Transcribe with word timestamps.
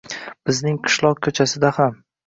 Bizning 0.51 0.81
qishlok 0.89 1.23
ko’chasida 1.29 1.77
ham 1.81 2.05